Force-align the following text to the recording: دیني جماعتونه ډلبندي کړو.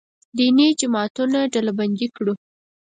دیني 0.37 0.67
جماعتونه 0.81 1.39
ډلبندي 1.53 2.07
کړو. 2.15 2.33